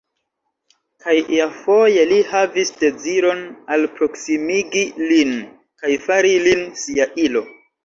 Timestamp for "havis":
2.31-2.71